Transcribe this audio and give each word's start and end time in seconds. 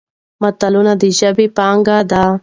متلونه 0.41 0.93
د 1.01 1.03
ژبې 1.19 1.47
پانګه 1.57 1.97
ده. 2.11 2.23